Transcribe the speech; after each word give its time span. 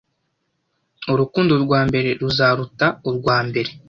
Urukundo 1.13 1.53
rwambere 1.63 2.09
ruzaruta 2.21 2.87
urwambere 3.09 3.69